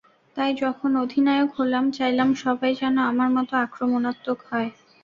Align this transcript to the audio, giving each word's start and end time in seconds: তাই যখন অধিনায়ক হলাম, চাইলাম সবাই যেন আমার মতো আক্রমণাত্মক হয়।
তাই 0.37 0.51
যখন 0.61 0.91
অধিনায়ক 1.03 1.49
হলাম, 1.57 1.85
চাইলাম 1.91 2.29
সবাই 2.43 2.71
যেন 2.81 2.95
আমার 3.11 3.29
মতো 3.35 3.53
আক্রমণাত্মক 3.57 4.39
হয়। 4.49 4.69